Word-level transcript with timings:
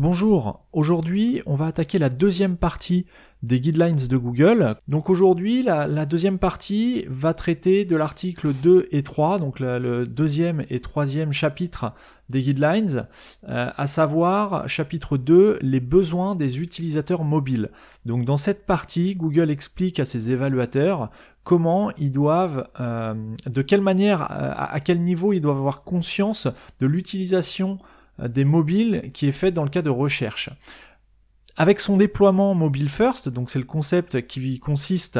Bonjour, 0.00 0.64
aujourd'hui 0.72 1.42
on 1.44 1.56
va 1.56 1.66
attaquer 1.66 1.98
la 1.98 2.08
deuxième 2.08 2.56
partie 2.56 3.04
des 3.42 3.58
guidelines 3.58 3.96
de 3.96 4.16
Google. 4.16 4.76
Donc 4.86 5.10
aujourd'hui 5.10 5.64
la, 5.64 6.06
deuxième 6.06 6.38
partie 6.38 7.04
va 7.08 7.34
traiter 7.34 7.84
de 7.84 7.96
l'article 7.96 8.54
2 8.54 8.86
et 8.92 9.02
3, 9.02 9.40
donc 9.40 9.58
le, 9.58 10.06
deuxième 10.06 10.64
et 10.70 10.78
troisième 10.78 11.32
chapitre 11.32 11.94
des 12.28 12.42
guidelines, 12.42 13.08
euh, 13.48 13.70
à 13.76 13.86
savoir 13.88 14.68
chapitre 14.68 15.16
2, 15.16 15.58
les 15.62 15.80
besoins 15.80 16.36
des 16.36 16.60
utilisateurs 16.60 17.24
mobiles. 17.24 17.72
Donc 18.06 18.24
dans 18.24 18.36
cette 18.36 18.66
partie, 18.66 19.16
Google 19.16 19.50
explique 19.50 19.98
à 19.98 20.04
ses 20.04 20.30
évaluateurs 20.30 21.10
comment 21.42 21.90
ils 21.98 22.12
doivent, 22.12 22.68
euh, 22.78 23.14
de 23.46 23.62
quelle 23.62 23.80
manière, 23.80 24.22
à, 24.22 24.72
à 24.72 24.78
quel 24.78 25.02
niveau 25.02 25.32
ils 25.32 25.40
doivent 25.40 25.58
avoir 25.58 25.82
conscience 25.82 26.46
de 26.78 26.86
l'utilisation 26.86 27.80
des 28.18 28.44
mobiles 28.44 29.10
qui 29.12 29.28
est 29.28 29.32
fait 29.32 29.52
dans 29.52 29.64
le 29.64 29.70
cas 29.70 29.82
de 29.82 29.90
recherche. 29.90 30.50
Avec 31.56 31.80
son 31.80 31.96
déploiement 31.96 32.54
mobile 32.54 32.88
first, 32.88 33.28
donc 33.28 33.50
c'est 33.50 33.58
le 33.58 33.64
concept 33.64 34.26
qui 34.26 34.60
consiste 34.60 35.18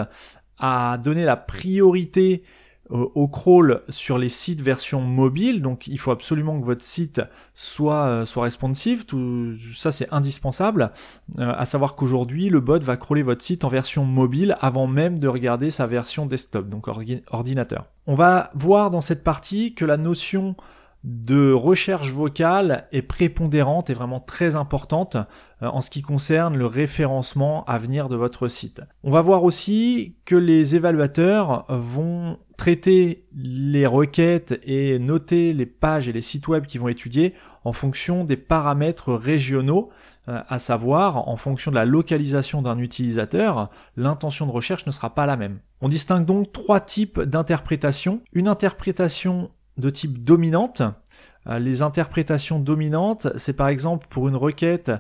à 0.59 0.99
donner 0.99 1.25
la 1.25 1.37
priorité 1.37 2.45
euh, 2.91 3.07
au 3.15 3.29
crawl 3.29 3.83
sur 3.91 4.17
les 4.17 4.31
sites 4.31 4.63
version 4.63 5.03
mobile, 5.03 5.61
donc 5.61 5.89
il 5.89 5.99
faut 5.99 6.11
absolument 6.11 6.59
que 6.59 6.65
votre 6.65 6.83
site 6.83 7.21
soit 7.53 8.07
euh, 8.07 8.25
soit 8.25 8.45
responsive, 8.45 9.05
tout 9.05 9.57
ça 9.75 9.93
c'est 9.93 10.09
indispensable. 10.11 10.93
Euh, 11.39 11.53
à 11.55 11.67
savoir 11.67 11.97
qu'aujourd'hui 11.97 12.49
le 12.49 12.61
bot 12.61 12.79
va 12.79 12.97
crawler 12.97 13.23
votre 13.23 13.43
site 13.43 13.65
en 13.65 13.69
version 13.69 14.05
mobile 14.05 14.57
avant 14.61 14.87
même 14.87 15.19
de 15.19 15.29
regarder 15.29 15.71
sa 15.71 15.87
version 15.87 16.25
desktop, 16.25 16.71
donc 16.71 16.87
ordinateur. 17.31 17.87
On 18.07 18.15
va 18.15 18.51
voir 18.55 18.91
dans 18.91 19.03
cette 19.03 19.23
partie 19.23 19.75
que 19.75 19.85
la 19.85 19.99
notion 19.99 20.57
de 21.05 21.53
recherche 21.53 22.13
vocale 22.13 22.89
est 22.91 23.03
prépondérante 23.03 23.89
et 23.89 23.95
vraiment 23.95 24.21
très 24.21 24.57
importante 24.57 25.17
euh, 25.63 25.69
en 25.69 25.81
ce 25.81 25.91
qui 25.91 26.03
concerne 26.03 26.57
le 26.57 26.67
référencement 26.67 27.65
à 27.67 27.79
venir 27.79 28.09
de 28.09 28.17
votre 28.17 28.49
site. 28.49 28.83
On 29.05 29.11
va 29.11 29.23
voir 29.23 29.45
aussi 29.45 30.17
que 30.25 30.35
les 30.35 30.75
évaluateurs 30.75 31.67
vont 31.69 32.39
traiter 32.57 33.27
les 33.33 33.87
requêtes 33.87 34.59
et 34.65 34.99
noter 34.99 35.53
les 35.53 35.67
pages 35.67 36.09
et 36.09 36.13
les 36.13 36.21
sites 36.21 36.49
web 36.49 36.67
qu'ils 36.67 36.81
vont 36.81 36.89
étudier 36.89 37.35
en 37.65 37.73
fonction 37.73 38.25
des 38.25 38.37
paramètres 38.37 39.13
régionaux, 39.13 39.91
euh, 40.29 40.43
à 40.49 40.59
savoir 40.59 41.29
en 41.29 41.37
fonction 41.37 41.71
de 41.71 41.77
la 41.77 41.85
localisation 41.85 42.61
d'un 42.61 42.79
utilisateur, 42.79 43.71
l'intention 43.97 44.47
de 44.47 44.51
recherche 44.51 44.87
ne 44.87 44.91
sera 44.91 45.15
pas 45.15 45.27
la 45.27 45.37
même. 45.37 45.61
On 45.81 45.89
distingue 45.89 46.27
donc 46.27 46.53
trois 46.53 46.81
types 46.81 47.21
d'interprétation. 47.21 48.21
Une 48.33 48.49
interprétation 48.49 49.51
de 49.79 49.91
type 49.91 50.23
dominante. 50.23 50.83
Euh, 51.49 51.59
les 51.59 51.83
interprétations 51.83 52.59
dominantes, 52.59 53.29
c'est 53.37 53.53
par 53.53 53.69
exemple 53.69 54.07
pour 54.11 54.29
une 54.29 54.37
requête, 54.37 54.91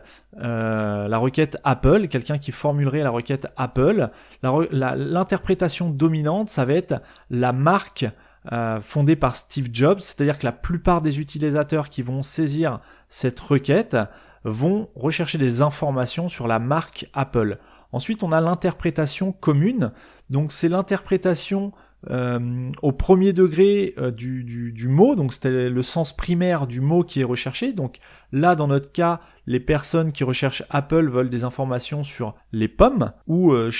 euh, 0.40 1.08
la 1.08 1.18
requête 1.18 1.58
Apple, 1.64 2.08
quelqu'un 2.08 2.38
qui 2.38 2.52
formulerait 2.52 3.02
la 3.02 3.10
requête 3.10 3.48
Apple. 3.56 4.08
L'interprétation 4.42 5.90
dominante, 5.90 6.48
ça 6.48 6.64
va 6.64 6.74
être 6.74 7.02
la 7.30 7.52
marque 7.52 8.06
euh, 8.52 8.80
fondée 8.80 9.16
par 9.16 9.36
Steve 9.36 9.68
Jobs, 9.72 10.00
c'est-à-dire 10.00 10.38
que 10.38 10.46
la 10.46 10.52
plupart 10.52 11.02
des 11.02 11.20
utilisateurs 11.20 11.90
qui 11.90 12.02
vont 12.02 12.22
saisir 12.22 12.80
cette 13.08 13.40
requête 13.40 13.96
vont 14.44 14.88
rechercher 14.94 15.36
des 15.36 15.61
informations 15.61 16.28
sur 16.28 16.46
la 16.48 16.58
marque 16.58 17.11
Apple. 17.12 17.58
Ensuite, 17.92 18.22
on 18.22 18.33
a 18.33 18.40
l'interprétation 18.40 19.33
commune, 19.33 19.92
donc 20.30 20.52
c'est 20.52 20.68
l'interprétation 20.68 21.72
euh, 22.11 22.70
au 22.83 22.92
premier 22.92 23.33
degré 23.33 23.95
euh, 23.98 24.13
du, 24.13 24.45
du, 24.45 24.70
du, 24.70 24.89
mot, 24.89 25.17
donc 25.17 25.33
c'était 25.33 25.69
le 25.69 25.83
sens 25.83 26.17
primaire 26.17 26.69
du 26.69 26.81
mot 26.81 27.03
qui 27.03 27.20
est 27.20 27.25
recherché. 27.25 27.73
Donc 27.73 27.98
là, 28.31 28.55
dans 28.55 28.69
notre 28.69 28.92
cas, 28.92 29.20
les 29.48 29.61
personnes 29.61 30.13
qui 30.13 30.25
recherchent 30.25 30.63
Apple 30.69 31.09
veulent 31.09 31.31
des 31.31 31.42
informations 31.42 32.03
sur 32.03 32.35
les 32.53 32.69
pommes 32.69 33.13
ou 33.27 33.53
euh, 33.53 33.70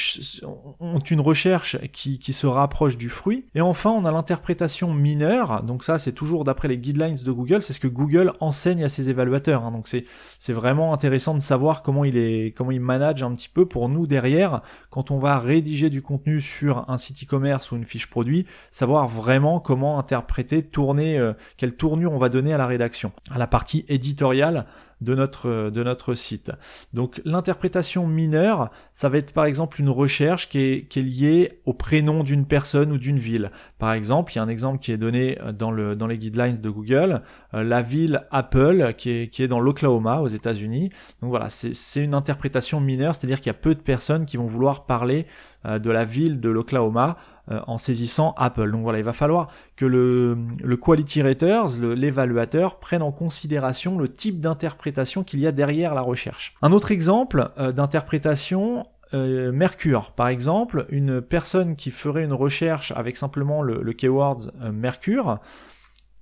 ont 0.81 0.99
une 0.99 1.21
recherche 1.21 1.77
qui, 1.93 2.19
qui, 2.19 2.33
se 2.33 2.47
rapproche 2.47 2.97
du 2.97 3.11
fruit. 3.11 3.45
Et 3.55 3.61
enfin, 3.61 3.91
on 3.91 4.07
a 4.07 4.11
l'interprétation 4.11 4.95
mineure. 4.95 5.63
Donc 5.63 5.85
ça, 5.85 5.99
c'est 5.99 6.13
toujours 6.13 6.45
d'après 6.45 6.69
les 6.69 6.79
guidelines 6.79 7.17
de 7.23 7.33
Google. 7.33 7.63
C'est 7.63 7.75
ce 7.75 7.81
que 7.81 7.87
Google 7.87 8.33
enseigne 8.41 8.83
à 8.83 8.89
ses 8.89 9.11
évaluateurs. 9.11 9.63
Hein. 9.63 9.73
Donc 9.73 9.89
c'est 9.89 10.07
c'est 10.39 10.55
vraiment 10.55 10.95
intéressant 10.95 11.35
de 11.35 11.41
savoir 11.41 11.83
comment 11.83 12.05
il 12.05 12.17
est 12.17 12.55
comment 12.57 12.71
il 12.71 12.81
manage 12.81 13.23
un 13.23 13.35
petit 13.35 13.51
peu 13.51 13.67
pour 13.67 13.91
nous 13.91 14.07
derrière 14.07 14.63
quand 14.89 15.11
on 15.11 15.19
va 15.19 15.39
rédiger 15.39 15.91
du 15.91 16.01
contenu 16.01 16.41
sur 16.41 16.89
un 16.89 16.97
site 16.97 17.25
e-commerce 17.25 17.73
ou 17.73 17.77
une 17.77 17.85
fiche 17.85 18.09
produit, 18.09 18.47
savoir 18.71 19.07
vraiment 19.07 19.61
comment 19.61 19.99
interpréter, 19.99 20.63
tourner, 20.63 21.19
euh, 21.19 21.35
quelle 21.59 21.77
tournure 21.77 22.13
on 22.13 22.19
va 22.19 22.31
donner 22.31 22.55
à 22.55 22.59
la 22.59 22.67
rédaction, 22.67 23.13
à 23.31 23.37
la 23.37 23.47
partie 23.47 23.85
éditoriale 23.89 24.65
de 25.01 25.15
notre, 25.15 25.71
de 25.71 25.83
notre 25.83 26.15
site. 26.15 26.51
Donc 26.93 27.21
l'interprétation 27.25 28.07
mineure, 28.07 28.71
ça 28.93 29.09
va 29.09 29.19
être 29.19 29.33
par 29.33 29.45
exemple 29.45 29.81
une 29.81 29.91
recherche 29.91 30.49
qui 30.49 30.59
est, 30.59 30.89
qui 30.89 30.99
est 30.99 31.03
liée 31.03 31.61
au 31.67 31.73
prénom 31.73 32.25
d'une 32.25 32.47
personne 32.47 32.93
ou 32.93 32.99
d'une 32.99 33.19
ville. 33.19 33.51
Par 33.79 33.93
exemple, 33.93 34.33
il 34.33 34.37
y 34.37 34.39
a 34.39 34.43
un 34.43 34.49
exemple 34.49 34.79
qui 34.79 34.93
est 34.93 34.97
donné 34.97 35.39
dans, 35.57 35.71
le, 35.71 35.95
dans 35.95 36.07
les 36.07 36.19
guidelines 36.19 36.59
de 36.59 36.71
Google, 36.71 37.23
euh, 37.55 37.63
la 37.63 37.83
ville 37.83 38.27
Apple 38.31 38.95
qui 38.97 39.11
est, 39.11 39.29
qui 39.29 39.43
est 39.43 39.49
dans 39.49 39.61
l'Oklahoma 39.61 40.21
aux 40.21 40.29
États-Unis. 40.29 40.91
Donc 41.23 41.31
voilà, 41.31 41.49
c'est 41.51 42.03
une 42.03 42.15
interprétation 42.15 42.81
mineure, 42.81 43.15
c'est-à-dire 43.15 43.39
qu'il 43.39 43.49
y 43.49 43.51
a 43.51 43.55
peu 43.55 43.75
de 43.75 43.81
personnes 43.81 44.27
qui 44.27 44.37
vont 44.37 44.47
vouloir 44.47 44.87
parler 44.87 45.27
euh, 45.67 45.79
de 45.79 45.91
la 45.91 46.05
ville 46.05 46.41
de 46.41 46.49
l'Oklahoma 46.49 47.17
euh, 47.51 47.61
en 47.67 47.79
saisissant 47.79 48.35
Apple. 48.37 48.71
Donc 48.71 48.83
voilà, 48.83 48.99
il 48.99 49.05
va 49.05 49.15
falloir 49.15 49.49
que 49.77 49.87
le, 49.87 50.37
quality 50.77 51.23
raters, 51.23 51.79
l'évaluateur, 51.81 52.79
prenne 52.79 53.01
en 53.01 53.11
considération 53.11 53.97
le 53.97 54.09
type 54.09 54.41
d'interprétation 54.41 55.25
qu'il 55.25 55.41
y 55.41 55.47
a 55.47 55.53
derrière 55.53 55.95
la 55.95 56.03
recherche. 56.03 56.55
Un 56.61 56.73
autre 56.73 56.91
exemple 56.91 57.51
euh, 57.59 57.73
d'interprétation, 57.73 58.83
euh, 59.15 59.51
Mercure, 59.51 60.13
par 60.13 60.29
exemple, 60.29 60.85
une 60.91 61.23
personne 61.23 61.77
qui 61.77 61.91
ferait 61.91 62.25
une 62.25 62.35
recherche 62.35 62.93
avec 62.95 63.17
simplement 63.17 63.63
le, 63.63 63.81
le 63.83 63.93
keyword 63.95 64.53
Mercure, 64.71 65.39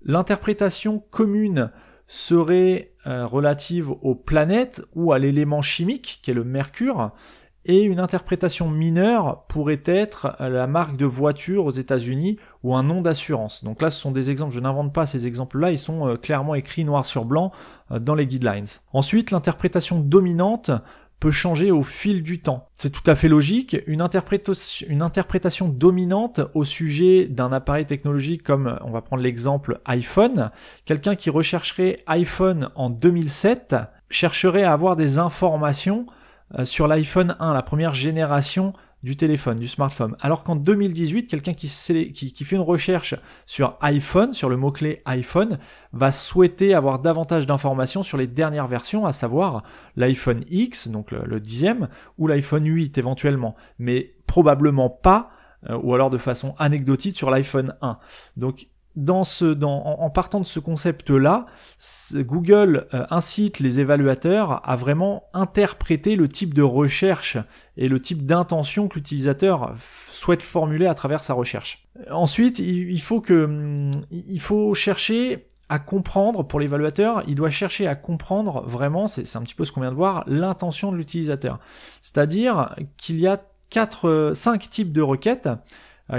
l'interprétation 0.04 1.02
commune 1.10 1.72
serait 2.06 2.92
relative 3.04 3.90
aux 3.90 4.14
planètes 4.14 4.82
ou 4.94 5.12
à 5.12 5.18
l'élément 5.18 5.62
chimique 5.62 6.20
qui 6.22 6.30
est 6.30 6.34
le 6.34 6.44
mercure, 6.44 7.12
et 7.66 7.82
une 7.82 8.00
interprétation 8.00 8.70
mineure 8.70 9.44
pourrait 9.48 9.82
être 9.84 10.36
la 10.40 10.66
marque 10.66 10.96
de 10.96 11.04
voiture 11.04 11.66
aux 11.66 11.70
États-Unis 11.70 12.38
ou 12.62 12.74
un 12.76 12.82
nom 12.82 13.02
d'assurance. 13.02 13.64
Donc 13.64 13.82
là, 13.82 13.90
ce 13.90 14.00
sont 14.00 14.12
des 14.12 14.30
exemples, 14.30 14.54
je 14.54 14.60
n'invente 14.60 14.92
pas 14.92 15.06
ces 15.06 15.26
exemples-là, 15.26 15.72
ils 15.72 15.78
sont 15.78 16.08
euh, 16.08 16.16
clairement 16.16 16.54
écrits 16.54 16.84
noir 16.84 17.04
sur 17.04 17.24
blanc 17.24 17.52
euh, 17.90 17.98
dans 17.98 18.14
les 18.14 18.26
guidelines. 18.26 18.66
Ensuite, 18.92 19.30
l'interprétation 19.30 19.98
dominante 19.98 20.70
peut 21.20 21.30
changer 21.30 21.70
au 21.70 21.82
fil 21.82 22.22
du 22.22 22.40
temps. 22.40 22.68
C'est 22.72 22.90
tout 22.90 23.08
à 23.10 23.16
fait 23.16 23.28
logique. 23.28 23.76
Une, 23.86 24.02
interprétation, 24.02 25.68
dominante 25.68 26.40
au 26.54 26.64
sujet 26.64 27.26
d'un 27.26 27.52
appareil 27.52 27.86
technologique 27.86 28.42
comme, 28.42 28.78
on 28.84 28.90
va 28.90 29.00
prendre 29.00 29.22
l'exemple 29.22 29.80
iPhone, 29.86 30.50
quelqu'un 30.84 31.14
qui 31.14 31.30
rechercherait 31.30 32.02
iPhone 32.06 32.68
en 32.74 32.90
2007 32.90 33.76
chercherait 34.10 34.62
à 34.62 34.72
avoir 34.72 34.94
des 34.94 35.18
informations 35.18 36.06
sur 36.64 36.86
l'iPhone 36.86 37.36
1, 37.40 37.54
la 37.54 37.62
première 37.62 37.94
génération 37.94 38.72
du 39.06 39.16
téléphone, 39.16 39.58
du 39.58 39.68
smartphone. 39.68 40.16
Alors 40.20 40.42
qu'en 40.42 40.56
2018, 40.56 41.28
quelqu'un 41.28 41.54
qui, 41.54 41.68
qui, 42.12 42.44
fait 42.44 42.56
une 42.56 42.62
recherche 42.62 43.14
sur 43.46 43.76
iPhone, 43.80 44.32
sur 44.32 44.48
le 44.48 44.56
mot-clé 44.56 45.02
iPhone, 45.04 45.58
va 45.92 46.10
souhaiter 46.10 46.74
avoir 46.74 46.98
davantage 46.98 47.46
d'informations 47.46 48.02
sur 48.02 48.18
les 48.18 48.26
dernières 48.26 48.66
versions, 48.66 49.06
à 49.06 49.12
savoir 49.12 49.62
l'iPhone 49.94 50.42
X, 50.48 50.88
donc 50.88 51.12
le, 51.12 51.38
dixième, 51.38 51.88
ou 52.18 52.26
l'iPhone 52.26 52.66
8 52.66 52.98
éventuellement, 52.98 53.54
mais 53.78 54.14
probablement 54.26 54.90
pas, 54.90 55.30
euh, 55.70 55.78
ou 55.82 55.94
alors 55.94 56.10
de 56.10 56.18
façon 56.18 56.56
anecdotique 56.58 57.16
sur 57.16 57.30
l'iPhone 57.30 57.76
1. 57.82 57.98
Donc 58.36 58.66
dans 58.96 59.24
ce, 59.24 59.44
dans, 59.44 59.84
en, 59.84 60.10
partant 60.10 60.40
de 60.40 60.46
ce 60.46 60.58
concept-là, 60.58 61.46
Google 62.14 62.86
euh, 62.94 63.04
incite 63.10 63.60
les 63.60 63.78
évaluateurs 63.78 64.66
à 64.68 64.74
vraiment 64.76 65.24
interpréter 65.34 66.16
le 66.16 66.28
type 66.28 66.54
de 66.54 66.62
recherche 66.62 67.36
et 67.76 67.88
le 67.88 68.00
type 68.00 68.24
d'intention 68.24 68.88
que 68.88 68.94
l'utilisateur 68.94 69.74
souhaite 70.10 70.42
formuler 70.42 70.86
à 70.86 70.94
travers 70.94 71.22
sa 71.22 71.34
recherche. 71.34 71.86
Ensuite, 72.10 72.58
il, 72.58 73.00
faut 73.00 73.20
que, 73.20 73.44
hum, 73.44 73.90
il 74.10 74.40
faut 74.40 74.72
chercher 74.74 75.46
à 75.68 75.78
comprendre 75.78 76.44
pour 76.44 76.60
l'évaluateur, 76.60 77.22
il 77.26 77.34
doit 77.34 77.50
chercher 77.50 77.86
à 77.86 77.96
comprendre 77.96 78.62
vraiment, 78.66 79.08
c'est 79.08 79.36
un 79.36 79.42
petit 79.42 79.54
peu 79.54 79.64
ce 79.64 79.72
qu'on 79.72 79.80
vient 79.80 79.90
de 79.90 79.96
voir, 79.96 80.24
l'intention 80.26 80.92
de 80.92 80.96
l'utilisateur. 80.96 81.58
C'est-à-dire 82.02 82.74
qu'il 82.96 83.18
y 83.18 83.26
a 83.26 83.42
quatre, 83.68 84.32
cinq 84.34 84.70
types 84.70 84.92
de 84.92 85.02
requêtes 85.02 85.48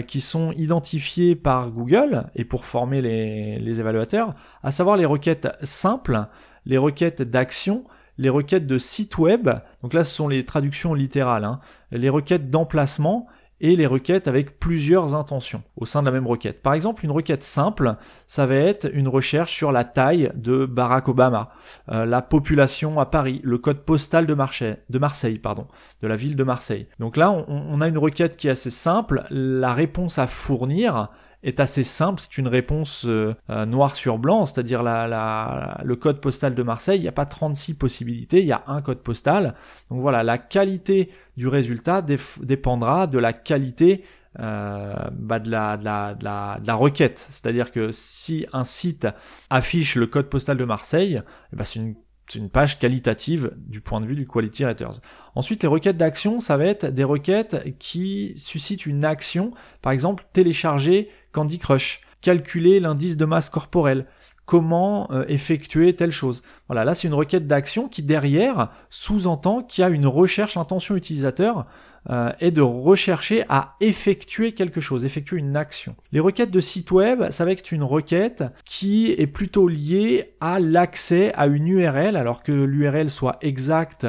qui 0.08 0.20
sont 0.20 0.52
identifiés 0.54 1.36
par 1.36 1.72
Google 1.72 2.26
et 2.36 2.44
pour 2.44 2.66
former 2.66 3.02
les, 3.02 3.58
les 3.58 3.80
évaluateurs, 3.80 4.34
à 4.62 4.72
savoir 4.72 4.98
les 4.98 5.06
requêtes 5.06 5.48
simples, 5.64 6.26
les 6.66 6.78
requêtes 6.78 7.22
d'action, 7.22 7.86
les 8.18 8.30
requêtes 8.30 8.68
de 8.68 8.78
site 8.78 9.18
web, 9.18 9.50
donc 9.82 9.94
là 9.94 10.04
ce 10.04 10.14
sont 10.14 10.28
les 10.28 10.44
traductions 10.44 10.94
littérales, 10.94 11.46
hein, 11.46 11.60
les 11.92 12.10
requêtes 12.10 12.50
d'emplacement 12.50 13.28
et 13.62 13.76
les 13.76 13.88
requêtes 13.88 14.28
avec 14.28 14.60
plusieurs 14.60 15.16
intentions 15.16 15.64
au 15.76 15.86
sein 15.86 16.02
de 16.02 16.06
la 16.06 16.12
même 16.12 16.28
requête. 16.28 16.62
Par 16.62 16.74
exemple, 16.74 17.04
une 17.04 17.12
requête 17.12 17.44
simple, 17.44 17.96
ça 18.28 18.46
va 18.46 18.56
être 18.56 18.90
une 18.94 19.08
recherche 19.08 19.54
sur 19.54 19.72
la 19.72 19.84
taille 19.84 20.32
de 20.36 20.66
Barack 20.66 21.08
Obama, 21.08 21.52
euh, 21.90 22.06
la 22.06 22.22
population 22.22 23.00
à 23.00 23.06
Paris, 23.06 23.42
le 23.44 23.58
code 23.58 23.84
postal 23.84 24.26
de 24.28 24.34
Marseille, 24.34 24.78
de 24.90 25.38
pardon, 25.38 25.68
de 26.02 26.08
la 26.08 26.16
ville 26.16 26.36
de 26.36 26.44
Marseille. 26.44 26.88
Donc 27.00 27.18
là, 27.18 27.32
on 27.32 27.82
a 27.82 27.88
une 27.88 27.98
requête 27.98 28.38
qui 28.38 28.48
est 28.48 28.52
assez 28.52 28.70
simple. 28.70 29.24
La 29.30 29.74
réponse 29.74 30.20
à 30.20 30.28
fournir, 30.28 31.10
est 31.44 31.60
assez 31.60 31.84
simple, 31.84 32.20
c'est 32.22 32.38
une 32.38 32.48
réponse 32.48 33.06
euh, 33.06 33.36
euh, 33.50 33.66
noir 33.66 33.96
sur 33.96 34.18
blanc, 34.18 34.46
c'est-à-dire 34.46 34.84
le 34.84 35.96
code 35.96 36.20
postal 36.20 36.56
de 36.56 36.64
Marseille, 36.64 37.00
il 37.00 37.04
n'y 37.04 37.08
a 37.08 37.14
pas 37.14 37.26
36 37.26 37.76
possibilités, 37.76 38.40
il 38.40 38.48
y 38.48 38.52
a 38.52 38.64
un 38.68 38.82
code 38.82 39.04
postal. 39.04 39.56
Donc 39.90 40.02
voilà, 40.02 40.24
la 40.24 40.38
qualité 40.38 41.12
du 41.36 41.48
résultat 41.48 42.02
dépendra 42.02 43.08
de 43.08 43.20
la 43.20 43.34
qualité 43.34 44.04
euh, 44.40 44.94
bah 45.14 45.40
de, 45.40 45.50
la, 45.50 46.76
requête. 46.76 47.26
C'est-à-dire 47.30 47.72
que 47.72 47.92
si 47.92 48.46
un 48.54 48.64
site 48.64 49.08
affiche 49.50 49.96
le 49.96 50.06
code 50.06 50.30
postal 50.30 50.58
de 50.58 50.66
Marseille, 50.66 51.22
c'est 51.64 51.80
une 51.80 51.96
c'est 52.30 52.40
une 52.40 52.50
page 52.50 52.78
qualitative 52.78 53.54
du 53.56 53.80
point 53.80 54.02
de 54.02 54.06
vue 54.06 54.16
du 54.16 54.28
Quality 54.28 54.66
Raters. 54.66 55.00
Ensuite, 55.34 55.64
les 55.64 55.70
requêtes 55.70 55.96
d'action, 55.96 56.40
ça 56.40 56.58
va 56.58 56.66
être 56.66 56.86
des 56.86 57.06
requêtes 57.06 57.78
qui 57.80 58.34
suscitent 58.36 58.86
une 58.86 59.06
action, 59.06 59.54
par 59.82 59.94
exemple 59.94 60.26
télécharger 60.34 61.10
Candy 61.38 61.60
Crush, 61.60 62.02
calculer 62.22 62.80
l'indice 62.80 63.16
de 63.16 63.24
masse 63.24 63.52
corporelle, 63.52 64.08
comment 64.48 65.08
euh, 65.12 65.24
effectuer 65.28 65.96
telle 65.96 66.10
chose. 66.10 66.42
Voilà, 66.68 66.84
là 66.84 66.96
c'est 66.96 67.08
une 67.08 67.14
requête 67.14 67.46
d'action 67.46 67.88
qui 67.88 68.02
derrière 68.02 68.72
sous-entend 68.90 69.62
qu'il 69.62 69.84
y 69.84 69.86
a 69.86 69.90
une 69.90 70.08
recherche 70.08 70.58
intention 70.58 70.96
utilisateur 70.96 71.68
euh, 72.10 72.32
et 72.40 72.50
de 72.50 72.62
rechercher 72.62 73.46
à 73.50 73.76
effectuer 73.82 74.54
quelque 74.54 74.82
chose, 74.82 75.06
effectuer 75.06 75.38
une 75.38 75.56
action. 75.56 75.96
Les 76.12 76.20
requêtes 76.20 76.50
de 76.50 76.60
site 76.60 76.90
web, 76.90 77.30
ça 77.30 77.46
va 77.46 77.52
être 77.52 77.72
une 77.72 77.84
requête 77.84 78.44
qui 78.66 79.12
est 79.12 79.28
plutôt 79.28 79.68
liée 79.68 80.34
à 80.42 80.60
l'accès 80.60 81.32
à 81.36 81.46
une 81.46 81.68
URL, 81.68 82.16
alors 82.16 82.42
que 82.42 82.52
l'URL 82.52 83.12
soit 83.12 83.38
exacte 83.42 84.08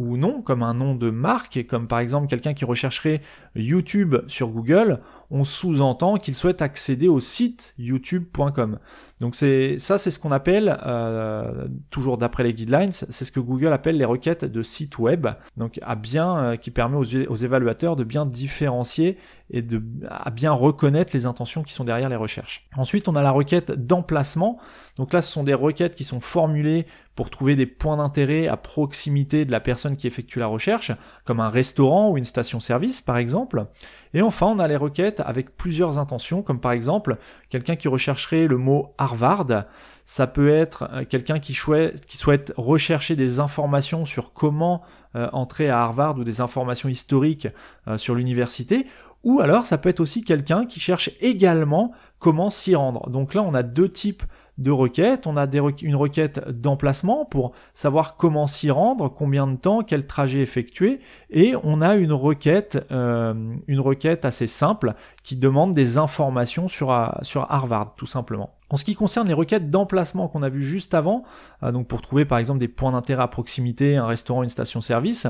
ou 0.00 0.16
non, 0.16 0.40
comme 0.40 0.62
un 0.62 0.72
nom 0.72 0.94
de 0.94 1.10
marque, 1.10 1.66
comme 1.68 1.86
par 1.86 1.98
exemple 1.98 2.26
quelqu'un 2.26 2.54
qui 2.54 2.64
rechercherait 2.64 3.20
YouTube 3.54 4.16
sur 4.28 4.48
Google, 4.48 5.00
on 5.30 5.44
sous-entend 5.44 6.16
qu'il 6.16 6.34
souhaite 6.34 6.62
accéder 6.62 7.08
au 7.08 7.20
site 7.20 7.74
youtube.com. 7.78 8.78
Donc 9.20 9.36
c'est 9.36 9.78
ça, 9.78 9.98
c'est 9.98 10.10
ce 10.10 10.18
qu'on 10.18 10.32
appelle, 10.32 10.78
euh, 10.86 11.68
toujours 11.90 12.16
d'après 12.16 12.42
les 12.42 12.54
guidelines, 12.54 12.90
c'est 12.90 13.24
ce 13.24 13.30
que 13.30 13.40
Google 13.40 13.72
appelle 13.72 13.98
les 13.98 14.06
requêtes 14.06 14.44
de 14.46 14.62
site 14.62 14.98
web. 14.98 15.28
Donc 15.58 15.78
à 15.82 15.94
bien, 15.94 16.38
euh, 16.38 16.56
qui 16.56 16.70
permet 16.70 16.96
aux, 16.96 17.30
aux, 17.30 17.36
évaluateurs 17.36 17.96
de 17.96 18.04
bien 18.04 18.24
différencier 18.24 19.18
et 19.50 19.62
de 19.62 19.82
à 20.08 20.30
bien 20.30 20.52
reconnaître 20.52 21.10
les 21.12 21.26
intentions 21.26 21.62
qui 21.62 21.72
sont 21.72 21.84
derrière 21.84 22.08
les 22.08 22.16
recherches. 22.16 22.66
Ensuite, 22.76 23.08
on 23.08 23.16
a 23.16 23.22
la 23.22 23.30
requête 23.30 23.72
d'emplacement. 23.72 24.58
Donc 24.96 25.12
là, 25.12 25.22
ce 25.22 25.32
sont 25.32 25.42
des 25.42 25.54
requêtes 25.54 25.94
qui 25.94 26.04
sont 26.04 26.20
formulées 26.20 26.86
pour 27.16 27.30
trouver 27.30 27.56
des 27.56 27.66
points 27.66 27.96
d'intérêt 27.96 28.46
à 28.46 28.56
proximité 28.56 29.44
de 29.44 29.52
la 29.52 29.60
personne 29.60 29.96
qui 29.96 30.06
effectue 30.06 30.38
la 30.38 30.46
recherche, 30.46 30.92
comme 31.24 31.40
un 31.40 31.48
restaurant 31.48 32.10
ou 32.10 32.16
une 32.16 32.24
station-service 32.24 33.02
par 33.02 33.16
exemple. 33.18 33.66
Et 34.14 34.22
enfin, 34.22 34.46
on 34.46 34.58
a 34.58 34.66
les 34.66 34.76
requêtes 34.76 35.20
avec 35.20 35.56
plusieurs 35.56 35.98
intentions, 35.98 36.42
comme 36.42 36.60
par 36.60 36.72
exemple 36.72 37.18
quelqu'un 37.48 37.76
qui 37.76 37.88
rechercherait 37.88 38.46
le 38.46 38.56
mot 38.56 38.94
Harvard. 38.98 39.64
Ça 40.06 40.26
peut 40.26 40.48
être 40.48 40.88
euh, 40.92 41.04
quelqu'un 41.04 41.38
qui, 41.38 41.54
souhaite 41.54 42.52
rechercher 42.56 43.16
des 43.16 43.38
informations 43.38 44.04
sur 44.04 44.32
comment 44.32 44.82
euh, 45.14 45.28
entrer 45.32 45.68
à 45.68 45.80
Harvard 45.80 46.18
ou 46.18 46.24
des 46.24 46.40
informations 46.40 46.88
historiques 46.88 47.48
euh, 47.86 47.98
sur 47.98 48.14
l'université. 48.14 48.86
Ou 49.22 49.40
alors, 49.40 49.66
ça 49.66 49.78
peut 49.78 49.88
être 49.88 50.00
aussi 50.00 50.22
quelqu'un 50.22 50.66
qui 50.66 50.80
cherche 50.80 51.10
également 51.20 51.92
comment 52.18 52.50
s'y 52.50 52.74
rendre. 52.74 53.10
Donc 53.10 53.34
là, 53.34 53.42
on 53.42 53.54
a 53.54 53.62
deux 53.62 53.90
types 53.90 54.22
de 54.60 54.70
requêtes. 54.70 55.26
On 55.26 55.36
a 55.36 55.46
une 55.82 55.96
requête 55.96 56.48
d'emplacement 56.48 57.24
pour 57.24 57.52
savoir 57.74 58.16
comment 58.16 58.46
s'y 58.46 58.70
rendre, 58.70 59.08
combien 59.08 59.46
de 59.46 59.56
temps, 59.56 59.82
quel 59.82 60.06
trajet 60.06 60.40
effectuer, 60.40 61.00
et 61.30 61.54
on 61.64 61.80
a 61.80 61.96
une 61.96 62.12
requête, 62.12 62.78
euh, 62.92 63.34
une 63.66 63.80
requête 63.80 64.24
assez 64.24 64.46
simple 64.46 64.94
qui 65.24 65.36
demande 65.36 65.72
des 65.72 65.98
informations 65.98 66.68
sur, 66.68 66.92
euh, 66.92 67.08
sur 67.22 67.50
Harvard, 67.50 67.94
tout 67.96 68.06
simplement. 68.06 68.50
En 68.68 68.76
ce 68.76 68.84
qui 68.84 68.94
concerne 68.94 69.26
les 69.26 69.34
requêtes 69.34 69.70
d'emplacement 69.70 70.28
qu'on 70.28 70.42
a 70.42 70.48
vu 70.48 70.62
juste 70.62 70.94
avant, 70.94 71.24
euh, 71.62 71.72
donc 71.72 71.88
pour 71.88 72.02
trouver 72.02 72.24
par 72.24 72.38
exemple 72.38 72.60
des 72.60 72.68
points 72.68 72.92
d'intérêt 72.92 73.22
à 73.22 73.28
proximité, 73.28 73.96
un 73.96 74.06
restaurant, 74.06 74.42
une 74.42 74.50
station-service, 74.50 75.26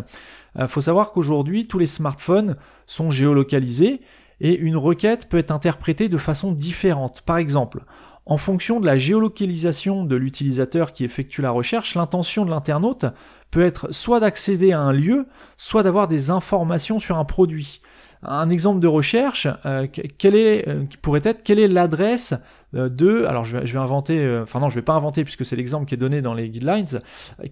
il 0.59 0.67
faut 0.67 0.81
savoir 0.81 1.13
qu'aujourd'hui 1.13 1.69
tous 1.69 1.79
les 1.79 1.87
smartphones 1.87 2.57
sont 2.87 3.11
géolocalisés 3.11 4.01
et 4.41 4.57
une 4.57 4.77
requête 4.77 5.29
peut 5.29 5.39
être 5.39 5.53
interprétée 5.53 6.09
de 6.09 6.19
façon 6.19 6.53
différente. 6.53 7.23
Par 7.23 7.37
exemple, 7.37 7.85
en 8.31 8.37
fonction 8.37 8.79
de 8.79 8.87
la 8.87 8.97
géolocalisation 8.97 10.05
de 10.05 10.15
l'utilisateur 10.15 10.93
qui 10.93 11.05
effectue 11.05 11.43
la 11.43 11.51
recherche, 11.51 11.97
l'intention 11.97 12.45
de 12.45 12.51
l'internaute 12.51 13.05
peut 13.51 13.61
être 13.61 13.93
soit 13.93 14.21
d'accéder 14.21 14.71
à 14.71 14.79
un 14.79 14.93
lieu, 14.93 15.27
soit 15.57 15.83
d'avoir 15.83 16.07
des 16.07 16.31
informations 16.31 17.01
sur 17.01 17.19
un 17.19 17.25
produit. 17.25 17.83
Un 18.23 18.49
exemple 18.49 18.79
de 18.79 18.87
recherche, 18.87 19.49
euh, 19.67 19.89
est, 19.93 20.69
euh, 20.69 20.85
pourrait 21.03 21.23
être 21.25 21.43
quelle 21.43 21.59
est 21.59 21.67
l'adresse 21.67 22.35
euh, 22.77 22.89
de, 22.89 23.25
alors 23.25 23.45
je 23.45 23.59
vais, 23.59 23.67
je 23.67 23.73
vais 23.73 23.81
inventer, 23.81 24.39
enfin 24.41 24.61
non, 24.61 24.71
je 24.71 24.77
vais 24.77 24.83
pas 24.83 24.93
inventer 24.93 25.25
puisque 25.25 25.45
c'est 25.45 25.57
l'exemple 25.57 25.87
qui 25.87 25.95
est 25.95 25.99
donné 25.99 26.23
dans 26.23 26.35
les 26.35 26.51
guidelines. 26.51 26.87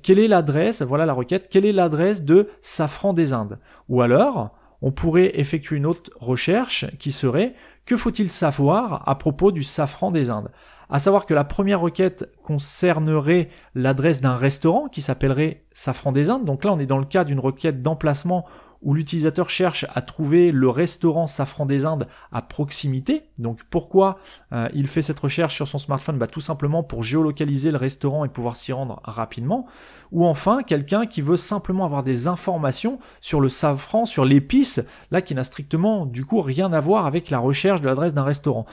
Quelle 0.03 0.21
est 0.21 0.29
l'adresse, 0.29 0.83
voilà 0.83 1.07
la 1.07 1.13
requête, 1.13 1.49
quelle 1.51 1.65
est 1.65 1.73
l'adresse 1.73 2.23
de 2.23 2.51
Safran 2.61 3.15
des 3.15 3.33
Indes 3.33 3.59
Ou 3.89 4.01
alors, 4.01 4.57
on 4.81 4.93
pourrait 4.93 5.33
effectuer 5.41 5.77
une 5.77 5.87
autre 5.87 6.13
recherche 6.21 6.87
qui 7.01 7.11
serait 7.11 7.55
que 7.89 7.97
faut-il 7.97 8.29
savoir 8.29 9.03
à 9.09 9.15
propos 9.15 9.51
du 9.51 9.63
safran 9.63 10.11
des 10.11 10.29
Indes? 10.29 10.51
À 10.91 10.99
savoir 10.99 11.25
que 11.25 11.33
la 11.33 11.45
première 11.45 11.81
requête 11.81 12.31
concernerait 12.43 13.49
l'adresse 13.75 14.21
d'un 14.21 14.37
restaurant 14.37 14.89
qui 14.89 15.01
s'appellerait 15.01 15.65
Safran 15.73 16.13
des 16.13 16.29
Indes. 16.29 16.45
Donc 16.45 16.65
là, 16.65 16.73
on 16.75 16.79
est 16.79 16.87
dans 16.87 16.99
le 16.99 17.07
cas 17.07 17.25
d'une 17.25 17.41
requête 17.41 17.81
d'emplacement 17.81 18.45
où 18.83 18.95
l'utilisateur 18.95 19.51
cherche 19.51 19.87
à 19.95 20.03
trouver 20.03 20.53
le 20.53 20.69
restaurant 20.69 21.27
Safran 21.27 21.67
des 21.67 21.85
Indes 21.85 22.07
à 22.33 22.43
proximité. 22.43 23.25
Donc 23.39 23.61
pourquoi 23.71 24.19
euh, 24.53 24.69
il 24.75 24.87
fait 24.87 25.03
cette 25.03 25.19
recherche 25.19 25.55
sur 25.55 25.67
son 25.67 25.79
smartphone? 25.79 26.19
Bah, 26.19 26.27
Tout 26.27 26.41
simplement 26.41 26.83
pour 26.83 27.03
géolocaliser 27.03 27.71
le 27.71 27.77
restaurant 27.77 28.25
et 28.25 28.29
pouvoir 28.29 28.57
s'y 28.57 28.73
rendre 28.73 29.01
rapidement. 29.05 29.67
Ou 30.13 30.25
enfin 30.25 30.63
quelqu'un 30.63 31.07
qui 31.07 31.23
veut 31.23 31.37
simplement 31.37 31.85
avoir 31.85 32.03
des 32.03 32.29
informations 32.29 32.99
sur 33.21 33.41
le 33.41 33.49
safran, 33.49 34.07
sur 34.07 34.25
l'épice, 34.25 34.81
là 35.11 35.23
qui 35.23 35.35
n'a 35.35 35.45
strictement 35.45 36.07
du 36.07 36.25
coup 36.25 36.41
rien 36.41 36.73
à 36.73 36.81
voir 36.81 37.07
avec 37.07 37.31
la 37.31 37.39
recherche 37.39 37.81
de 37.81 37.87
l'adresse 37.87 38.15
d'un 38.15 38.25
restaurant. 38.25 38.67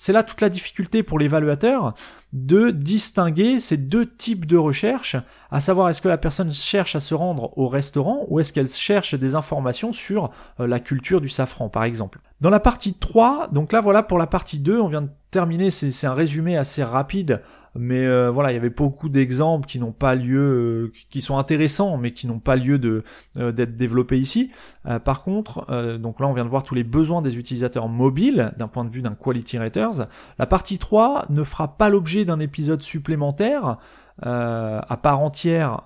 C'est 0.00 0.14
là 0.14 0.22
toute 0.22 0.40
la 0.40 0.48
difficulté 0.48 1.02
pour 1.02 1.18
l'évaluateur 1.18 1.92
de 2.32 2.70
distinguer 2.70 3.60
ces 3.60 3.76
deux 3.76 4.06
types 4.06 4.46
de 4.46 4.56
recherche, 4.56 5.16
à 5.50 5.60
savoir 5.60 5.90
est-ce 5.90 6.00
que 6.00 6.08
la 6.08 6.16
personne 6.16 6.50
cherche 6.50 6.96
à 6.96 7.00
se 7.00 7.12
rendre 7.12 7.52
au 7.58 7.68
restaurant 7.68 8.24
ou 8.28 8.40
est-ce 8.40 8.54
qu'elle 8.54 8.66
cherche 8.66 9.14
des 9.14 9.34
informations 9.34 9.92
sur 9.92 10.30
euh, 10.58 10.66
la 10.66 10.80
culture 10.80 11.20
du 11.20 11.28
safran 11.28 11.68
par 11.68 11.84
exemple. 11.84 12.20
Dans 12.40 12.48
la 12.48 12.60
partie 12.60 12.94
3, 12.94 13.48
donc 13.52 13.72
là 13.72 13.82
voilà 13.82 14.02
pour 14.02 14.16
la 14.16 14.26
partie 14.26 14.58
2, 14.58 14.80
on 14.80 14.88
vient 14.88 15.02
de 15.02 15.10
terminer, 15.30 15.70
c'est 15.70 16.06
un 16.06 16.14
résumé 16.14 16.56
assez 16.56 16.82
rapide 16.82 17.42
mais 17.78 18.04
euh, 18.06 18.30
voilà, 18.30 18.50
il 18.50 18.54
y 18.54 18.58
avait 18.58 18.70
beaucoup 18.70 19.08
d'exemples 19.08 19.66
qui 19.66 19.78
n'ont 19.78 19.92
pas 19.92 20.14
lieu, 20.14 20.40
euh, 20.40 20.92
qui 21.10 21.22
sont 21.22 21.38
intéressants, 21.38 21.96
mais 21.98 22.10
qui 22.10 22.26
n'ont 22.26 22.40
pas 22.40 22.56
lieu 22.56 22.78
de 22.78 23.04
euh, 23.36 23.52
d'être 23.52 23.76
développés 23.76 24.18
ici. 24.18 24.50
par 25.04 25.22
contre, 25.22 25.66
donc 25.98 26.20
là, 26.20 26.26
on 26.26 26.32
vient 26.32 26.44
de 26.44 26.50
voir 26.50 26.64
tous 26.64 26.74
les 26.74 26.84
besoins 26.84 27.22
des 27.22 27.38
utilisateurs 27.38 27.88
mobiles 27.88 28.52
d'un 28.56 28.68
point 28.68 28.84
de 28.84 28.90
vue 28.90 29.02
d'un 29.02 29.14
quality 29.14 29.58
raters. 29.58 30.08
La 30.38 30.46
partie 30.46 30.78
3 30.78 31.26
ne 31.28 31.44
fera 31.44 31.76
pas 31.76 31.88
l'objet 31.88 32.24
d'un 32.24 32.40
épisode 32.40 32.82
supplémentaire. 32.82 33.78
à 34.22 34.98
part 35.02 35.20
entière 35.20 35.82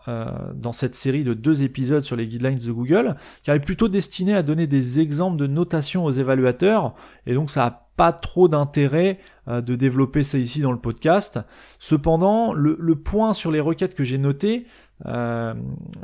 dans 0.54 0.72
cette 0.72 0.94
série 0.94 1.24
de 1.24 1.34
deux 1.34 1.62
épisodes 1.62 2.02
sur 2.02 2.16
les 2.16 2.26
guidelines 2.26 2.58
de 2.58 2.72
Google, 2.72 3.16
car 3.42 3.54
est 3.54 3.60
plutôt 3.60 3.88
destiné 3.88 4.34
à 4.34 4.42
donner 4.42 4.66
des 4.66 5.00
exemples 5.00 5.36
de 5.36 5.46
notation 5.46 6.04
aux 6.04 6.10
évaluateurs, 6.10 6.94
et 7.26 7.34
donc 7.34 7.50
ça 7.50 7.66
a 7.66 7.83
pas 7.96 8.12
trop 8.12 8.48
d'intérêt 8.48 9.18
euh, 9.48 9.60
de 9.60 9.76
développer 9.76 10.22
ça 10.22 10.38
ici 10.38 10.60
dans 10.60 10.72
le 10.72 10.78
podcast. 10.78 11.38
Cependant, 11.78 12.52
le, 12.52 12.94
point 12.94 13.34
sur 13.34 13.50
les 13.50 13.60
requêtes 13.60 13.94
que 13.94 14.04
j'ai 14.04 14.18
noté, 14.18 14.66
euh, 15.06 15.54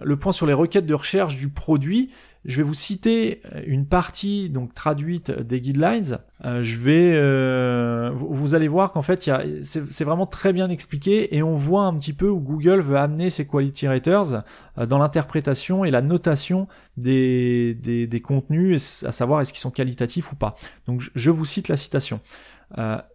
le 0.03 0.17
point 0.17 0.33
sur 0.33 0.47
les 0.47 0.53
requêtes 0.53 0.87
de 0.87 0.95
recherche 0.95 1.37
du 1.37 1.49
produit 1.49 2.11
je 2.47 2.57
vais 2.57 2.63
vous 2.63 2.75
citer 2.75 3.43
une 3.67 3.87
partie 3.87 4.49
donc 4.49 4.75
traduite 4.75 5.31
des 5.31 5.61
guidelines. 5.61 6.19
Euh, 6.45 6.63
je 6.63 6.79
vais, 6.79 7.13
euh, 7.15 8.11
vous, 8.15 8.55
allez 8.55 8.69
voir 8.69 8.93
qu'en 8.93 9.03
fait, 9.03 9.31
c'est 9.63 10.05
vraiment 10.05 10.27
très 10.27 10.55
bien 10.55 10.69
expliqué 10.69 11.37
et 11.37 11.43
on 11.43 11.57
voit 11.57 11.85
un 11.85 11.95
petit 11.95 12.15
peu 12.15 12.29
où 12.29 12.41
Google 12.41 12.81
veut 12.81 12.97
amener 12.97 13.29
ses 13.29 13.47
quality 13.47 13.87
raters 13.89 14.45
euh, 14.79 14.87
dans 14.87 14.99
l'interprétation 14.99 15.85
et 15.85 15.91
la 15.91 16.01
notation 16.01 16.67
des, 16.97 17.75
des, 17.75 18.07
des 18.07 18.21
contenus, 18.23 19.05
à 19.05 19.13
savoir 19.13 19.43
est-ce 19.43 19.53
qu'ils 19.53 19.61
sont 19.61 19.71
qualitatifs 19.71 20.33
ou 20.33 20.37
pas. 20.37 20.55
Donc 20.87 21.03
je 21.15 21.31
vous 21.31 21.45
cite 21.45 21.69
la 21.69 21.77
citation. 21.77 22.21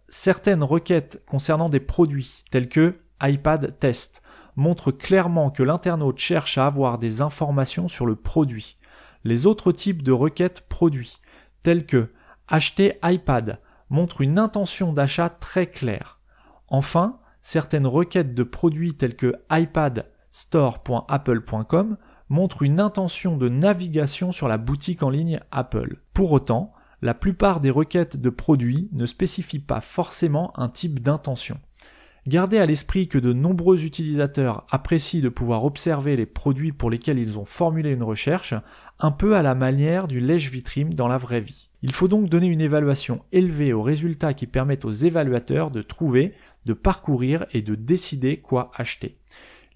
certaines 0.08 0.62
requêtes 0.62 1.22
concernant 1.26 1.68
des 1.68 1.80
produits 1.80 2.44
tels 2.52 2.68
que 2.68 2.94
iPad 3.20 3.76
test 3.80 4.22
montrent 4.54 4.92
clairement 4.92 5.50
que 5.50 5.62
l'internaute 5.62 6.18
cherche 6.18 6.58
à 6.58 6.66
avoir 6.66 6.98
des 6.98 7.22
informations 7.22 7.88
sur 7.88 8.06
le 8.06 8.14
produit 8.14 8.76
les 9.26 9.46
autres 9.46 9.72
types 9.72 10.02
de 10.02 10.12
requêtes 10.12 10.62
produits, 10.68 11.18
tels 11.62 11.84
que 11.84 12.10
acheter 12.48 12.98
iPad, 13.02 13.60
montrent 13.90 14.20
une 14.20 14.38
intention 14.38 14.92
d'achat 14.92 15.28
très 15.28 15.66
claire. 15.66 16.20
Enfin, 16.68 17.18
certaines 17.42 17.86
requêtes 17.86 18.34
de 18.34 18.42
produits 18.42 18.94
telles 18.94 19.16
que 19.16 19.34
iPad 19.50 20.06
store.apple.com 20.30 21.96
montrent 22.28 22.62
une 22.62 22.80
intention 22.80 23.36
de 23.36 23.48
navigation 23.48 24.32
sur 24.32 24.48
la 24.48 24.58
boutique 24.58 25.02
en 25.02 25.10
ligne 25.10 25.40
Apple. 25.50 25.98
Pour 26.12 26.32
autant, 26.32 26.72
la 27.02 27.14
plupart 27.14 27.60
des 27.60 27.70
requêtes 27.70 28.16
de 28.16 28.30
produits 28.30 28.88
ne 28.92 29.06
spécifient 29.06 29.60
pas 29.60 29.80
forcément 29.80 30.58
un 30.58 30.68
type 30.68 31.00
d'intention. 31.00 31.58
Gardez 32.26 32.58
à 32.58 32.66
l'esprit 32.66 33.06
que 33.06 33.18
de 33.18 33.32
nombreux 33.32 33.84
utilisateurs 33.84 34.66
apprécient 34.70 35.20
de 35.20 35.28
pouvoir 35.28 35.64
observer 35.64 36.16
les 36.16 36.26
produits 36.26 36.72
pour 36.72 36.90
lesquels 36.90 37.20
ils 37.20 37.38
ont 37.38 37.44
formulé 37.44 37.90
une 37.90 38.02
recherche, 38.02 38.52
un 38.98 39.12
peu 39.12 39.36
à 39.36 39.42
la 39.42 39.54
manière 39.54 40.08
du 40.08 40.18
lèche-vitrine 40.18 40.90
dans 40.90 41.06
la 41.06 41.18
vraie 41.18 41.40
vie. 41.40 41.70
Il 41.82 41.92
faut 41.92 42.08
donc 42.08 42.28
donner 42.28 42.48
une 42.48 42.60
évaluation 42.60 43.22
élevée 43.30 43.72
aux 43.72 43.82
résultats 43.82 44.34
qui 44.34 44.48
permettent 44.48 44.84
aux 44.84 44.90
évaluateurs 44.90 45.70
de 45.70 45.82
trouver, 45.82 46.34
de 46.64 46.72
parcourir 46.72 47.46
et 47.52 47.62
de 47.62 47.76
décider 47.76 48.38
quoi 48.38 48.72
acheter. 48.74 49.18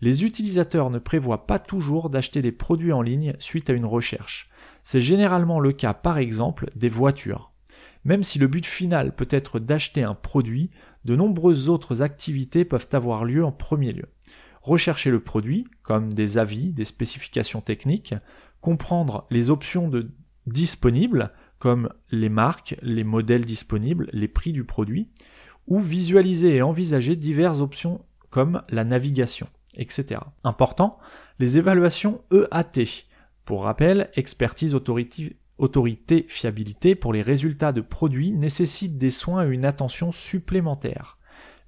Les 0.00 0.24
utilisateurs 0.24 0.90
ne 0.90 0.98
prévoient 0.98 1.46
pas 1.46 1.60
toujours 1.60 2.10
d'acheter 2.10 2.42
des 2.42 2.52
produits 2.52 2.92
en 2.92 3.02
ligne 3.02 3.34
suite 3.38 3.70
à 3.70 3.74
une 3.74 3.86
recherche. 3.86 4.50
C'est 4.82 5.00
généralement 5.00 5.60
le 5.60 5.72
cas 5.72 5.94
par 5.94 6.18
exemple 6.18 6.70
des 6.74 6.88
voitures. 6.88 7.52
Même 8.04 8.22
si 8.22 8.38
le 8.38 8.46
but 8.46 8.64
final 8.64 9.14
peut 9.14 9.28
être 9.30 9.58
d'acheter 9.58 10.02
un 10.02 10.14
produit, 10.14 10.70
de 11.04 11.16
nombreuses 11.16 11.68
autres 11.68 12.02
activités 12.02 12.64
peuvent 12.64 12.88
avoir 12.92 13.24
lieu 13.24 13.44
en 13.44 13.52
premier 13.52 13.92
lieu. 13.92 14.06
Rechercher 14.62 15.10
le 15.10 15.20
produit, 15.20 15.66
comme 15.82 16.12
des 16.12 16.36
avis, 16.36 16.72
des 16.72 16.84
spécifications 16.84 17.60
techniques, 17.60 18.14
comprendre 18.60 19.26
les 19.30 19.50
options 19.50 19.90
disponibles, 20.46 21.32
comme 21.58 21.90
les 22.10 22.28
marques, 22.28 22.76
les 22.82 23.04
modèles 23.04 23.44
disponibles, 23.44 24.08
les 24.12 24.28
prix 24.28 24.52
du 24.52 24.64
produit, 24.64 25.08
ou 25.66 25.80
visualiser 25.80 26.56
et 26.56 26.62
envisager 26.62 27.16
diverses 27.16 27.60
options 27.60 28.04
comme 28.28 28.62
la 28.68 28.84
navigation, 28.84 29.48
etc. 29.74 30.20
Important, 30.44 30.98
les 31.38 31.58
évaluations 31.58 32.22
EAT. 32.32 33.04
Pour 33.44 33.64
rappel, 33.64 34.10
expertise 34.14 34.74
autorité 34.74 35.36
autorité, 35.60 36.24
fiabilité 36.28 36.94
pour 36.94 37.12
les 37.12 37.22
résultats 37.22 37.72
de 37.72 37.80
produits 37.80 38.32
nécessitent 38.32 38.98
des 38.98 39.10
soins 39.10 39.46
et 39.46 39.50
une 39.50 39.64
attention 39.64 40.10
supplémentaire. 40.10 41.18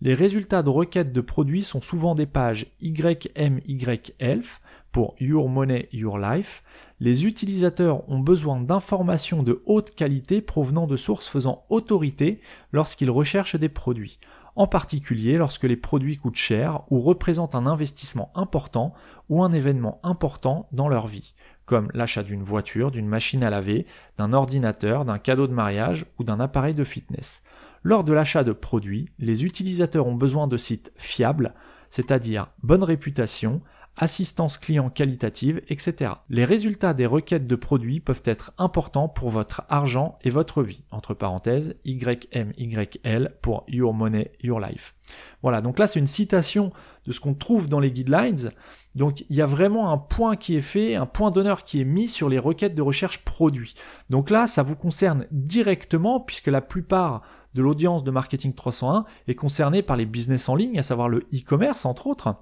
Les 0.01 0.15
résultats 0.15 0.65
de 0.65 0.69
requêtes 0.69 1.13
de 1.13 1.21
produits 1.21 1.63
sont 1.63 1.81
souvent 1.81 2.17
des 2.17 2.27
pages 2.27 2.67
YMYELF 2.81 4.61
pour 4.91 5.15
Your 5.21 5.49
Money, 5.49 5.89
Your 5.93 6.19
Life. 6.19 6.65
Les 6.99 7.25
utilisateurs 7.25 8.09
ont 8.11 8.19
besoin 8.19 8.61
d'informations 8.61 9.45
de 9.45 9.63
haute 9.65 9.95
qualité 9.95 10.41
provenant 10.41 10.89
de 10.89 10.97
sources 10.97 11.29
faisant 11.29 11.65
autorité 11.69 12.41
lorsqu'ils 12.73 13.11
recherchent 13.11 13.57
des 13.57 13.69
produits, 13.69 14.19
en 14.57 14.67
particulier 14.67 15.37
lorsque 15.37 15.65
les 15.65 15.77
produits 15.77 16.17
coûtent 16.17 16.35
cher 16.35 16.83
ou 16.91 17.01
représentent 17.01 17.55
un 17.55 17.67
investissement 17.67 18.33
important 18.35 18.95
ou 19.29 19.45
un 19.45 19.53
événement 19.53 20.01
important 20.03 20.69
dans 20.73 20.89
leur 20.89 21.07
vie 21.07 21.35
comme 21.67 21.89
l'achat 21.95 22.23
d'une 22.23 22.43
voiture, 22.43 22.91
d'une 22.91 23.09
machine 23.09 23.45
à 23.45 23.51
laver, 23.51 23.87
d'un 24.19 24.33
ordinateur, 24.33 25.05
d'un 25.05 25.19
cadeau 25.19 25.47
de 25.47 25.53
mariage 25.53 26.07
ou 26.19 26.25
d'un 26.25 26.41
appareil 26.41 26.75
de 26.75 26.85
fitness. 26.85 27.43
Lors 27.83 28.05
de 28.05 28.13
l'achat 28.13 28.45
de 28.45 28.53
produits, 28.53 29.09
les 29.19 29.45
utilisateurs 29.45 30.07
ont 30.07 30.15
besoin 30.15 30.47
de 30.47 30.57
sites 30.57 30.93
fiables, 30.97 31.55
c'est-à-dire 31.91 32.49
bonne 32.63 32.85
réputation, 32.85 33.61
assistance 34.03 34.59
client 34.59 34.91
qualitative, 34.91 35.63
etc. 35.69 36.15
Les 36.29 36.45
résultats 36.45 36.93
des 36.93 37.07
requêtes 37.07 37.47
de 37.47 37.55
produits 37.55 38.01
peuvent 38.01 38.23
être 38.25 38.53
importants 38.59 39.09
pour 39.09 39.31
votre 39.31 39.63
argent 39.69 40.17
et 40.25 40.31
votre 40.31 40.65
vie. 40.65 40.83
Entre 40.91 41.15
parenthèses, 41.15 41.77
YMYL 41.85 43.37
pour 43.43 43.65
Your 43.69 43.95
Money, 43.95 44.33
Your 44.43 44.59
Life. 44.59 44.97
Voilà, 45.41 45.61
donc 45.61 45.79
là 45.79 45.87
c'est 45.87 46.01
une 46.01 46.09
citation 46.09 46.73
de 47.07 47.13
ce 47.13 47.21
qu'on 47.21 47.35
trouve 47.35 47.69
dans 47.69 47.79
les 47.79 47.93
guidelines. 47.93 48.51
Donc 48.97 49.25
il 49.31 49.37
y 49.37 49.41
a 49.41 49.47
vraiment 49.47 49.93
un 49.93 49.99
point 49.99 50.35
qui 50.35 50.57
est 50.57 50.61
fait, 50.61 50.97
un 50.97 51.07
point 51.07 51.31
d'honneur 51.31 51.63
qui 51.63 51.81
est 51.81 51.85
mis 51.85 52.09
sur 52.09 52.29
les 52.29 52.41
requêtes 52.41 52.75
de 52.75 52.83
recherche 52.83 53.25
produits. 53.25 53.75
Donc 54.11 54.31
là, 54.31 54.49
ça 54.49 54.65
vous 54.65 54.77
concerne 54.77 55.27
directement 55.31 56.19
puisque 56.19 56.49
la 56.49 56.61
plupart 56.61 57.23
de 57.55 57.63
l'audience 57.63 58.03
de 58.03 58.11
Marketing 58.11 58.53
301 58.53 59.05
est 59.29 59.37
concernée 59.37 59.83
par 59.83 59.97
les 59.97 60.07
business 60.07 60.49
en 60.49 60.57
ligne, 60.57 60.79
à 60.81 60.83
savoir 60.83 61.09
le 61.09 61.21
e-commerce 61.33 61.85
entre 61.85 62.09
autres. 62.09 62.35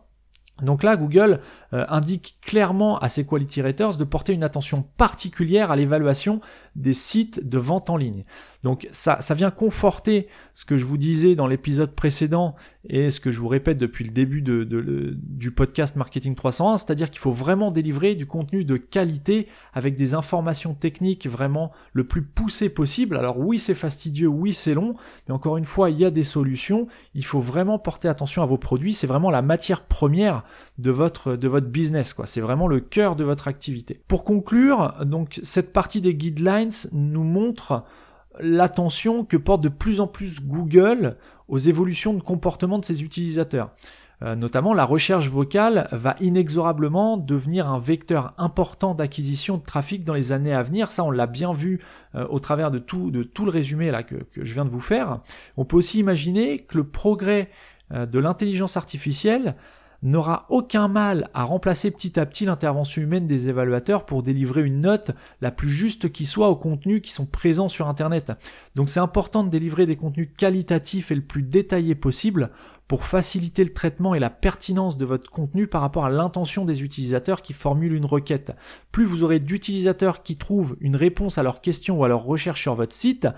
Donc 0.63 0.83
là, 0.83 0.97
Google 0.97 1.41
euh, 1.73 1.85
indique 1.89 2.37
clairement 2.43 2.99
à 2.99 3.09
ses 3.09 3.25
quality 3.25 3.63
raters 3.63 3.97
de 3.97 4.05
porter 4.05 4.33
une 4.33 4.45
attention 4.45 4.85
particulière 4.97 5.71
à 5.71 5.77
l'évaluation 5.77 6.41
des 6.77 6.95
sites 6.95 7.49
de 7.49 7.59
vente 7.59 7.91
en 7.91 7.97
ligne. 7.97 8.25
Donc 8.63 8.89
ça, 8.93 9.21
ça 9.21 9.35
vient 9.35 9.51
conforter 9.51 10.27
ce 10.55 10.65
que 10.65 10.77
je 10.77 10.85
vous 10.85 10.99
disais 10.99 11.35
dans 11.35 11.47
l'épisode 11.47 11.95
précédent 11.95 12.55
et 12.89 13.11
ce 13.11 13.21
que 13.21 13.33
je 13.33 13.41
vous 13.41 13.49
répète 13.49 13.79
depuis 13.79 14.05
le 14.05 14.11
début 14.11 14.43
de, 14.43 14.65
du 15.23 15.51
podcast 15.51 15.97
Marketing 15.97 16.35
301, 16.35 16.79
c'est-à-dire 16.79 17.11
qu'il 17.11 17.21
faut 17.21 17.33
vraiment 17.33 17.71
délivrer 17.71 18.15
du 18.15 18.27
contenu 18.27 18.65
de 18.65 18.77
qualité 18.77 19.49
avec 19.73 19.97
des 19.97 20.15
informations 20.15 20.75
techniques 20.75 21.27
vraiment 21.27 21.73
le 21.93 22.05
plus 22.05 22.23
poussées 22.23 22.69
possible. 22.69 23.17
Alors 23.17 23.39
oui, 23.39 23.59
c'est 23.59 23.75
fastidieux, 23.75 24.29
oui, 24.29 24.55
c'est 24.55 24.75
long, 24.75 24.95
mais 25.29 25.35
encore 25.35 25.57
une 25.57 25.65
fois, 25.65 25.91
il 25.91 25.99
y 25.99 26.05
a 26.05 26.11
des 26.11 26.25
solutions. 26.25 26.87
Il 27.15 27.25
faut 27.25 27.41
vraiment 27.41 27.79
porter 27.79 28.09
attention 28.09 28.43
à 28.43 28.47
vos 28.47 28.59
produits. 28.59 28.95
C'est 28.95 29.07
vraiment 29.07 29.31
la 29.31 29.43
matière 29.43 29.83
première 29.83 30.45
de 30.79 30.91
votre, 30.91 31.37
de 31.37 31.49
votre 31.49 31.69
business, 31.69 32.13
quoi. 32.13 32.27
C'est 32.27 32.41
vraiment 32.41 32.67
le 32.67 32.81
cœur 32.81 33.17
de 33.17 33.25
votre 33.25 33.49
activité. 33.49 34.01
Pour 34.09 34.25
conclure, 34.25 34.95
donc 35.05 35.41
cette 35.43 35.73
partie 35.73 36.01
des 36.01 36.15
guidelines 36.15 36.71
nous 36.93 37.25
montre 37.25 37.85
l'attention 38.43 39.25
que 39.25 39.37
porte 39.37 39.63
de 39.63 39.69
plus 39.69 40.01
en 40.01 40.07
plus 40.07 40.41
Google 40.41 41.17
aux 41.49 41.59
évolutions 41.59 42.15
de 42.15 42.23
comportement 42.23 42.79
de 42.79 42.85
ses 42.85 43.03
utilisateurs. 43.03 43.71
Euh, 44.23 44.37
notamment, 44.37 44.75
la 44.75 44.85
recherche 44.85 45.31
vocale 45.31 45.89
va 45.93 46.15
inexorablement 46.21 47.17
devenir 47.17 47.69
un 47.69 47.79
vecteur 47.79 48.35
important 48.37 48.95
d'acquisition 48.95 49.57
de 49.57 49.63
trafic 49.63 50.05
dans 50.05 50.13
les 50.13 50.33
années 50.33 50.53
à 50.53 50.63
venir. 50.63 50.93
Ça, 50.93 51.05
on 51.05 51.11
l'a 51.11 51.27
bien 51.27 51.53
vu 51.53 51.81
euh, 52.15 52.27
au 52.29 52.39
travers 52.39 52.71
de 52.71 52.79
tout, 52.79 53.11
le 53.11 53.51
résumé 53.51 53.91
que, 54.07 54.17
je 54.37 54.53
viens 54.53 54.67
de 54.67 54.71
vous 54.71 54.81
faire. 54.81 55.21
On 55.57 55.65
peut 55.65 55.77
aussi 55.77 55.99
imaginer 55.99 56.59
que 56.59 56.77
le 56.77 56.85
progrès 56.85 57.49
euh, 57.93 58.05
de 58.05 58.19
l'intelligence 58.19 58.77
artificielle 58.77 59.55
n'aura 60.03 60.47
aucun 60.49 60.89
mal 60.89 61.29
à 61.35 61.45
remplacer 61.45 61.91
petit 61.91 62.19
à 62.19 62.27
petit 62.27 62.45
l'intervention 62.45 63.03
humaine 63.03 63.27
des 63.27 63.49
évaluateurs 63.49 64.07
pour 64.07 64.23
délivrer 64.23 64.63
une 64.63 64.81
note 64.81 65.11
la 65.41 65.51
plus 65.51 65.71
juste 65.71 66.11
qui 66.11 66.25
soit 66.25 66.49
aux 66.49 66.57
contenus 66.57 67.03
qui 67.03 67.13
sont 67.13 67.27
présents 67.27 67.69
sur 67.69 67.89
Internet. 67.89 68.33
Donc 68.75 68.89
c'est 68.89 69.01
important 69.01 69.45
de 69.45 69.51
délivrer 69.51 69.87
des 69.87 69.97
contenus 69.97 70.29
qualitatifs 70.37 71.11
et 71.11 71.15
le 71.15 71.23
plus 71.23 71.43
détaillés 71.43 71.95
possible 71.95 72.51
pour 72.91 73.05
faciliter 73.05 73.63
le 73.63 73.73
traitement 73.73 74.17
et 74.17 74.19
la 74.19 74.31
pertinence 74.31 74.99
de 74.99 75.05
votre 75.05 75.31
contenu 75.31 75.69
par 75.69 75.81
rapport 75.81 76.07
à 76.07 76.11
l'intention 76.11 76.65
des 76.65 76.83
utilisateurs 76.83 77.41
qui 77.41 77.53
formulent 77.53 77.95
une 77.95 78.05
requête. 78.05 78.51
Plus 78.91 79.05
vous 79.05 79.23
aurez 79.23 79.39
d'utilisateurs 79.39 80.25
qui 80.25 80.35
trouvent 80.35 80.77
une 80.81 80.97
réponse 80.97 81.39
à 81.39 81.45
leurs 81.45 81.61
questions 81.61 82.01
ou 82.01 82.05
à 82.05 82.09
leurs 82.09 82.25
recherches 82.25 82.63
sur 82.63 82.75
votre 82.75 82.93
site, 82.93 83.29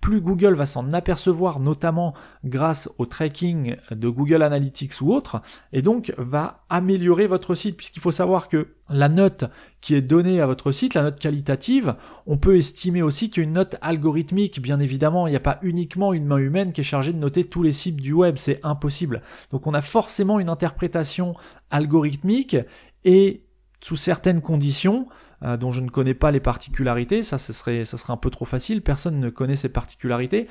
plus 0.00 0.22
Google 0.22 0.54
va 0.54 0.64
s'en 0.64 0.94
apercevoir, 0.94 1.60
notamment 1.60 2.14
grâce 2.46 2.88
au 2.96 3.04
tracking 3.04 3.76
de 3.90 4.08
Google 4.08 4.42
Analytics 4.42 5.02
ou 5.02 5.12
autre, 5.12 5.42
et 5.74 5.82
donc 5.82 6.14
va 6.16 6.64
améliorer 6.70 7.26
votre 7.26 7.54
site, 7.54 7.76
puisqu'il 7.76 8.00
faut 8.00 8.12
savoir 8.12 8.48
que 8.48 8.68
la 8.88 9.10
note 9.10 9.44
qui 9.82 9.94
est 9.94 10.00
donnée 10.00 10.40
à 10.40 10.46
votre 10.46 10.72
site, 10.72 10.94
la 10.94 11.02
note 11.02 11.18
qualitative, 11.18 11.96
on 12.26 12.38
peut 12.38 12.56
estimer 12.56 13.02
aussi 13.02 13.28
qu'il 13.28 13.42
y 13.42 13.44
a 13.44 13.48
une 13.48 13.54
note 13.54 13.76
algorithmique. 13.82 14.62
Bien 14.62 14.80
évidemment, 14.80 15.26
il 15.26 15.30
n'y 15.30 15.36
a 15.36 15.40
pas 15.40 15.58
uniquement 15.60 16.12
une 16.14 16.24
main 16.24 16.38
humaine 16.38 16.72
qui 16.72 16.80
est 16.80 16.84
chargée 16.84 17.12
de 17.12 17.18
noter 17.18 17.44
tous 17.44 17.64
les 17.64 17.72
sites 17.72 17.96
du 17.96 18.12
web, 18.12 18.36
c'est 18.38 18.60
impossible. 18.62 19.22
Donc 19.50 19.66
on 19.66 19.74
a 19.74 19.82
forcément 19.82 20.38
une 20.38 20.48
interprétation 20.48 21.34
algorithmique 21.70 22.56
et 23.04 23.42
sous 23.82 23.96
certaines 23.96 24.40
conditions, 24.40 25.08
euh, 25.42 25.56
dont 25.56 25.72
je 25.72 25.80
ne 25.80 25.90
connais 25.90 26.14
pas 26.14 26.30
les 26.30 26.38
particularités, 26.38 27.24
ça, 27.24 27.38
serait, 27.38 27.84
ça 27.84 27.98
serait 27.98 28.12
un 28.12 28.16
peu 28.16 28.30
trop 28.30 28.44
facile, 28.44 28.82
personne 28.82 29.18
ne 29.18 29.30
connaît 29.30 29.56
ces 29.56 29.68
particularités. 29.68 30.46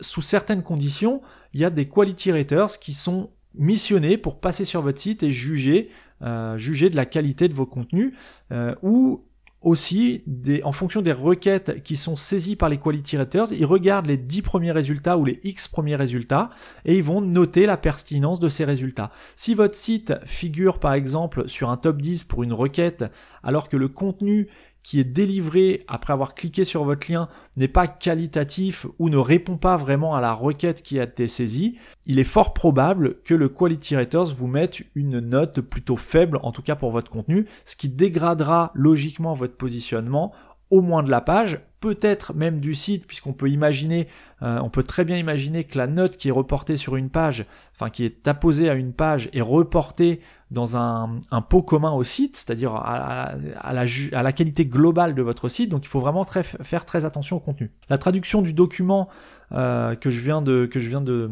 Sous 0.00 0.22
certaines 0.22 0.62
conditions, 0.62 1.20
il 1.52 1.60
y 1.60 1.64
a 1.66 1.70
des 1.70 1.86
quality 1.86 2.32
raters 2.32 2.78
qui 2.78 2.94
sont 2.94 3.28
missionnés 3.54 4.16
pour 4.16 4.40
passer 4.40 4.64
sur 4.64 4.82
votre 4.82 4.98
site 4.98 5.22
et 5.22 5.32
juger 5.32 5.90
euh, 6.22 6.56
juger 6.56 6.88
de 6.88 6.94
la 6.94 7.04
qualité 7.04 7.48
de 7.48 7.54
vos 7.54 7.66
contenus, 7.66 8.12
euh, 8.52 8.76
ou 8.82 9.24
aussi, 9.60 10.22
en 10.62 10.72
fonction 10.72 11.02
des 11.02 11.12
requêtes 11.12 11.82
qui 11.82 11.96
sont 11.96 12.16
saisies 12.16 12.56
par 12.56 12.68
les 12.68 12.78
quality 12.78 13.16
raters, 13.16 13.52
ils 13.52 13.64
regardent 13.64 14.06
les 14.06 14.16
10 14.16 14.42
premiers 14.42 14.72
résultats 14.72 15.18
ou 15.18 15.24
les 15.24 15.38
X 15.44 15.68
premiers 15.68 15.94
résultats 15.94 16.50
et 16.84 16.96
ils 16.96 17.02
vont 17.02 17.20
noter 17.20 17.66
la 17.66 17.76
pertinence 17.76 18.40
de 18.40 18.48
ces 18.48 18.64
résultats. 18.64 19.12
Si 19.36 19.54
votre 19.54 19.76
site 19.76 20.14
figure 20.26 20.80
par 20.80 20.94
exemple 20.94 21.48
sur 21.48 21.70
un 21.70 21.76
top 21.76 22.00
10 22.02 22.24
pour 22.24 22.42
une 22.42 22.52
requête 22.52 23.04
alors 23.44 23.68
que 23.68 23.76
le 23.76 23.86
contenu 23.86 24.48
qui 24.82 24.98
est 24.98 25.04
délivré 25.04 25.84
après 25.88 26.12
avoir 26.12 26.34
cliqué 26.34 26.64
sur 26.64 26.84
votre 26.84 27.10
lien 27.10 27.28
n'est 27.56 27.68
pas 27.68 27.86
qualitatif 27.86 28.86
ou 28.98 29.08
ne 29.08 29.16
répond 29.16 29.56
pas 29.56 29.76
vraiment 29.76 30.14
à 30.14 30.20
la 30.20 30.32
requête 30.32 30.82
qui 30.82 30.98
a 30.98 31.04
été 31.04 31.28
saisie, 31.28 31.78
il 32.06 32.18
est 32.18 32.24
fort 32.24 32.52
probable 32.52 33.22
que 33.24 33.34
le 33.34 33.48
Quality 33.48 33.96
Raters 33.96 34.34
vous 34.34 34.48
mette 34.48 34.82
une 34.94 35.20
note 35.20 35.60
plutôt 35.60 35.96
faible, 35.96 36.40
en 36.42 36.52
tout 36.52 36.62
cas 36.62 36.74
pour 36.74 36.90
votre 36.90 37.10
contenu, 37.10 37.46
ce 37.64 37.76
qui 37.76 37.88
dégradera 37.88 38.72
logiquement 38.74 39.34
votre 39.34 39.56
positionnement 39.56 40.32
au 40.72 40.80
moins 40.80 41.02
de 41.02 41.10
la 41.10 41.20
page, 41.20 41.60
peut-être 41.80 42.32
même 42.32 42.58
du 42.58 42.74
site, 42.74 43.06
puisqu'on 43.06 43.34
peut 43.34 43.50
imaginer, 43.50 44.08
euh, 44.40 44.58
on 44.62 44.70
peut 44.70 44.84
très 44.84 45.04
bien 45.04 45.18
imaginer 45.18 45.64
que 45.64 45.76
la 45.76 45.86
note 45.86 46.16
qui 46.16 46.28
est 46.28 46.32
reportée 46.32 46.78
sur 46.78 46.96
une 46.96 47.10
page, 47.10 47.44
enfin 47.74 47.90
qui 47.90 48.06
est 48.06 48.26
apposée 48.26 48.70
à 48.70 48.74
une 48.74 48.94
page, 48.94 49.28
est 49.34 49.42
reportée 49.42 50.22
dans 50.52 50.76
un, 50.76 51.18
pot 51.48 51.62
commun 51.62 51.92
au 51.92 52.04
site, 52.04 52.36
c'est-à-dire 52.36 52.74
à, 52.76 53.34
la, 53.72 53.84
à, 54.12 54.22
la, 54.22 54.32
qualité 54.32 54.66
globale 54.66 55.14
de 55.14 55.22
votre 55.22 55.48
site. 55.48 55.70
Donc 55.70 55.84
il 55.84 55.88
faut 55.88 56.00
vraiment 56.00 56.24
faire 56.24 56.84
très 56.84 57.04
attention 57.04 57.38
au 57.38 57.40
contenu. 57.40 57.72
La 57.88 57.98
traduction 57.98 58.42
du 58.42 58.52
document 58.52 59.08
euh, 59.54 59.94
que 59.94 60.10
je 60.10 60.20
viens 60.20 60.40
de, 60.40 60.66
que 60.66 60.80
je 60.80 60.88
viens 60.88 61.00
de, 61.00 61.30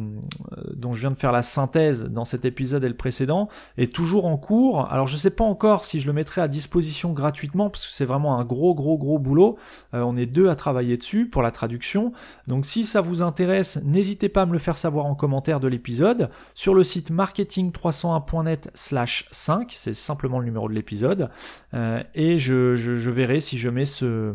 euh, 0.53 0.63
dont 0.75 0.93
je 0.93 1.01
viens 1.01 1.11
de 1.11 1.19
faire 1.19 1.33
la 1.33 1.43
synthèse 1.43 2.05
dans 2.05 2.25
cet 2.25 2.45
épisode 2.45 2.85
et 2.85 2.89
le 2.89 2.97
précédent 2.97 3.49
est 3.79 3.93
toujours 3.95 4.27
en 4.27 4.37
cours. 4.37 4.91
Alors 4.91 5.07
je 5.07 5.17
sais 5.17 5.31
pas 5.31 5.45
encore 5.45 5.85
si 5.85 6.01
je 6.01 6.07
le 6.07 6.13
mettrai 6.13 6.41
à 6.41 6.49
disposition 6.49 7.13
gratuitement 7.13 7.71
parce 7.71 7.87
que 7.87 7.93
c'est 7.93 8.05
vraiment 8.05 8.39
un 8.39 8.45
gros 8.45 8.75
gros 8.75 8.99
gros 8.99 9.19
boulot. 9.19 9.57
Euh, 9.95 10.03
on 10.03 10.17
est 10.17 10.27
deux 10.27 10.49
à 10.49 10.55
travailler 10.55 10.97
dessus 10.97 11.27
pour 11.27 11.43
la 11.43 11.51
traduction. 11.51 12.13
Donc 12.47 12.67
si 12.67 12.85
ça 12.85 13.01
vous 13.01 13.23
intéresse, 13.23 13.81
n'hésitez 13.85 14.29
pas 14.29 14.43
à 14.43 14.47
me 14.47 14.53
le 14.53 14.59
faire 14.59 14.77
savoir 14.77 15.07
en 15.07 15.15
commentaire 15.15 15.61
de 15.61 15.69
l'épisode 15.69 16.31
sur 16.55 16.75
le 16.75 16.85
site 16.85 17.11
marketing301.net 17.11 18.71
slash 18.75 19.29
5, 19.31 19.73
c'est 19.75 19.95
simplement 19.95 20.39
le 20.39 20.45
numéro 20.45 20.69
de 20.69 20.75
l'épisode, 20.75 21.31
et 22.15 22.39
je, 22.39 22.75
je, 22.75 22.97
je 22.97 23.11
verrai 23.11 23.41
si 23.41 23.59
je 23.59 23.69
mets 23.69 23.85
ce 23.85 24.35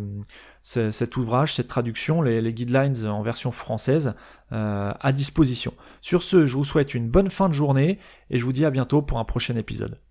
cet 0.65 1.15
ouvrage, 1.15 1.53
cette 1.53 1.67
traduction, 1.67 2.23
les, 2.23 2.53
guidelines 2.53 3.05
en 3.05 3.21
version 3.21 3.51
française 3.51 4.15
euh, 4.51 4.91
à 4.99 5.11
disposition. 5.11 5.73
Sur 6.01 6.23
ce, 6.23 6.47
je 6.47 6.57
vous 6.57 6.65
souhaite 6.65 6.95
une 6.95 7.07
bonne 7.07 7.29
fin 7.29 7.49
de 7.49 7.53
journée 7.53 7.99
et 8.31 8.39
je 8.39 8.45
vous 8.45 8.51
dis 8.51 8.65
à 8.65 8.71
bientôt 8.71 9.03
pour 9.03 9.19
un 9.19 9.25
prochain 9.25 9.55
épisode. 9.57 9.99